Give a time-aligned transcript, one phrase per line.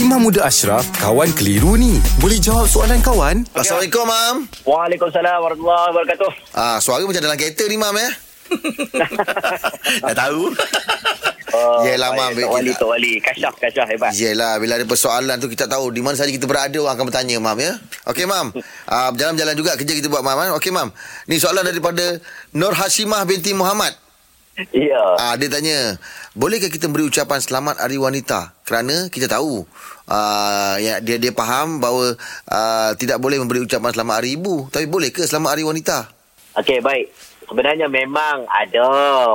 [0.00, 2.00] Imam Muda Ashraf, kawan keliru ni.
[2.16, 3.44] Boleh jawab soalan kawan?
[3.52, 4.36] Assalamualaikum, Mam.
[4.64, 6.30] Waalaikumsalam warahmatullahi wabarakatuh.
[6.56, 8.08] Ah, suara macam dalam kereta ni, Mam, ya?
[10.02, 10.56] Dah tahu?
[11.52, 12.40] Oh, Yelah, baik, Mam.
[12.40, 13.12] Tok Wali, Tok Wali.
[13.20, 14.10] Kasyaf, kasyaf hebat.
[14.16, 17.36] Yelah, bila ada persoalan tu kita tahu di mana saja kita berada orang akan bertanya,
[17.36, 17.76] Mam, ya?
[18.08, 18.56] Okey, Mam.
[18.88, 20.38] Ah, berjalan-jalan juga kerja kita buat, Mam.
[20.40, 20.50] eh?
[20.56, 20.88] Okey, Mam.
[21.28, 22.16] Ni soalan daripada
[22.50, 23.92] Nur Hashimah binti Muhammad.
[24.68, 25.04] Ya.
[25.16, 25.96] Ah, dia tanya,
[26.36, 28.52] bolehkah kita beri ucapan selamat Hari Wanita?
[28.68, 29.64] Kerana kita tahu
[30.04, 34.68] ah, ya, dia dia faham bahawa ah, tidak boleh memberi ucapan selamat Hari Ibu.
[34.68, 36.19] Tapi boleh ke selamat Hari Wanita?
[36.60, 37.08] Okey, baik.
[37.48, 38.86] Sebenarnya memang ada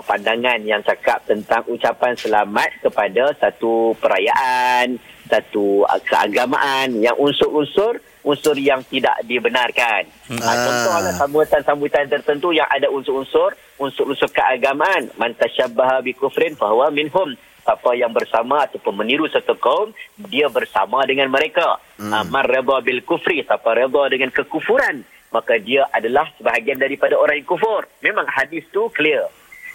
[0.06, 8.58] pandangan yang cakap tentang ucapan selamat kepada satu perayaan, satu uh, keagamaan yang unsur-unsur unsur
[8.58, 10.06] yang tidak dibenarkan.
[10.30, 10.42] Hmm.
[10.42, 10.58] Ah.
[10.58, 15.10] Contohlah sambutan-sambutan tertentu yang ada unsur-unsur unsur-unsur keagamaan.
[15.18, 17.38] Man tasyabbaha bi kufrin fahuwa minhum.
[17.66, 19.90] Siapa yang bersama ataupun meniru satu kaum,
[20.30, 21.82] dia bersama dengan mereka.
[21.98, 22.30] Hmm.
[22.30, 25.02] Man reda bil kufri, siapa reda dengan kekufuran,
[25.34, 27.90] maka dia adalah sebahagian daripada orang yang kufur.
[28.06, 29.26] Memang hadis tu clear.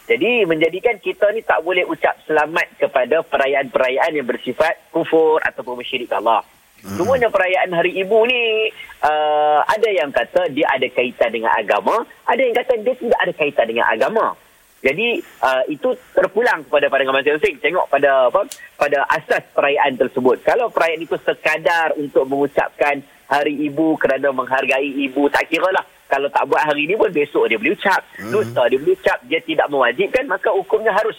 [0.06, 6.22] Jadi menjadikan kita ni tak boleh ucap selamat kepada perayaan-perayaan yang bersifat kufur ataupun mesyirikkan
[6.22, 6.46] Allah.
[6.86, 6.94] Hmm.
[6.94, 8.70] Semuanya perayaan Hari Ibu ni
[9.02, 13.32] uh, ada yang kata dia ada kaitan dengan agama, ada yang kata dia tidak ada
[13.34, 14.38] kaitan dengan agama.
[14.80, 17.60] Jadi uh, itu terpulang kepada pandangan masing-masing.
[17.60, 18.48] Tengok pada apa?
[18.80, 20.40] Pada asas perayaan tersebut.
[20.40, 25.86] Kalau perayaan itu sekadar untuk mengucapkan Hari Ibu kerana menghargai ibu, tak kira lah.
[26.10, 28.02] Kalau tak buat hari ini pun besok dia boleh ucap.
[28.34, 29.18] Lusa dia boleh ucap.
[29.30, 31.14] Dia tidak mewajibkan maka hukumnya harus.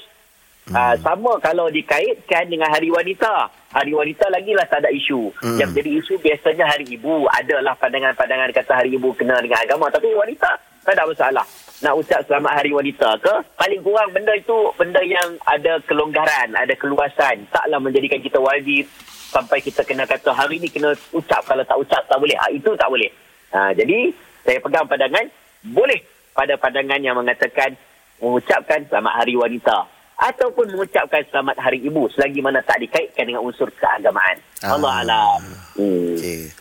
[0.67, 0.76] Hmm.
[0.76, 3.48] Uh, sama kalau dikaitkan dengan Hari Wanita.
[3.72, 5.32] Hari Wanita lagi lah tak ada isu.
[5.39, 5.56] Hmm.
[5.56, 7.32] Yang jadi isu biasanya Hari Ibu.
[7.32, 9.88] Adalah pandangan-pandangan kata Hari Ibu kena dengan agama.
[9.88, 10.52] Tapi wanita
[10.84, 11.45] tak ada masalah.
[11.82, 13.34] Nak ucap selamat Hari Wanita ke?
[13.58, 17.50] Paling kurang benda itu benda yang ada kelonggaran, ada keluasan.
[17.50, 18.86] Taklah menjadikan kita wajib
[19.34, 21.42] sampai kita kena kata hari ni kena ucap.
[21.42, 22.38] Kalau tak ucap tak boleh.
[22.38, 23.10] Ha, itu tak boleh.
[23.58, 24.14] Ha, jadi
[24.46, 25.26] saya pegang pandangan
[25.73, 25.98] boleh
[26.38, 27.73] pada pandangan yang mengatakan
[28.22, 29.78] mengucapkan selamat Hari Wanita
[30.22, 34.38] ataupun mengucapkan selamat Hari Ibu selagi mana tak dikaitkan dengan unsur keagamaan.
[34.61, 34.78] Ah.
[34.78, 35.42] Allah alam.
[35.73, 36.14] Hmm.
[36.14, 36.61] Okey.